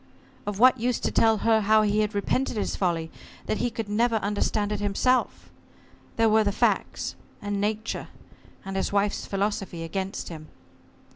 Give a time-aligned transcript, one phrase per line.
[0.47, 3.11] Of what use to tell her how he had repented his folly,
[3.45, 5.51] that he could never understand it himself?
[6.15, 8.07] There were the facts, and Nature,
[8.65, 10.47] and his wife's philosophy against him.